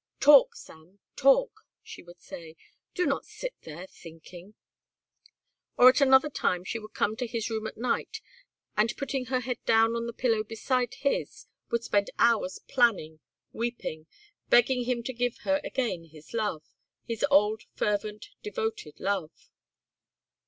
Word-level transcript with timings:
"Talk, 0.19 0.55
Sam; 0.55 0.97
talk," 1.15 1.61
she 1.83 2.01
would 2.01 2.19
say; 2.23 2.55
"do 2.95 3.05
not 3.05 3.23
sit 3.23 3.53
there 3.61 3.85
thinking." 3.85 4.55
Or 5.77 5.89
at 5.89 6.01
another 6.01 6.27
time 6.27 6.63
she 6.63 6.79
would 6.79 6.95
come 6.95 7.15
to 7.17 7.27
his 7.27 7.51
room 7.51 7.67
at 7.67 7.77
night 7.77 8.19
and 8.75 8.97
putting 8.97 9.25
her 9.25 9.41
head 9.41 9.63
down 9.65 9.95
on 9.95 10.07
the 10.07 10.11
pillow 10.13 10.43
beside 10.43 10.95
his 10.95 11.45
would 11.69 11.83
spend 11.83 12.09
hours 12.17 12.57
planning, 12.67 13.19
weeping, 13.53 14.07
begging 14.49 14.85
him 14.85 15.03
to 15.03 15.13
give 15.13 15.37
her 15.43 15.61
again 15.63 16.05
his 16.05 16.33
love, 16.33 16.63
his 17.07 17.23
old 17.29 17.61
fervent, 17.75 18.29
devoted 18.41 18.99
love. 18.99 19.51